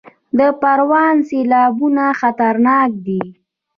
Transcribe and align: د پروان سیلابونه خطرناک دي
د 0.37 0.41
پروان 0.61 1.15
سیلابونه 1.29 2.05
خطرناک 2.19 2.91
دي 3.05 3.21